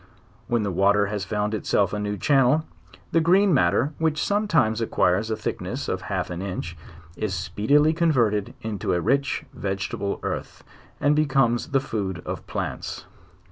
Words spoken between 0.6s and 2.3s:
the water has found itself a new